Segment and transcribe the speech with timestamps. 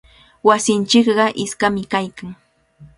[0.47, 2.29] Wasinchikqa iskami kaykan.